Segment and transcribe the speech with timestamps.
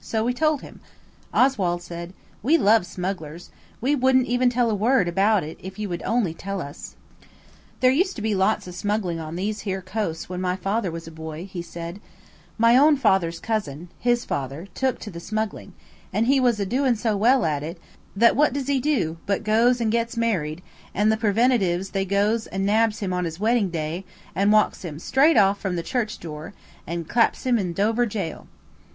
[0.00, 0.80] So we told him.
[1.34, 3.50] Oswald said– "We love smugglers.
[3.78, 6.96] We wouldn't even tell a word about it if you would only tell us."
[7.80, 11.06] "There used to be lots of smuggling on these here coasts when my father was
[11.06, 12.00] a boy," he said;
[12.56, 15.74] "my own father's cousin, his father took to the smuggling,
[16.10, 17.78] and he was a doin' so well at it,
[18.16, 20.62] that what does he do, but goes and gets married,
[20.94, 24.98] and the Preventives they goes and nabs him on his wedding day, and walks him
[24.98, 26.54] straight off from the church door,
[26.86, 28.46] and claps him in Dover Jail."